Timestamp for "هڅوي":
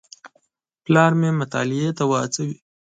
2.21-2.55